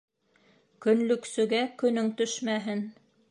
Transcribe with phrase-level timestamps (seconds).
[0.85, 2.85] Көнлөксөгә көнөң төшмәһен.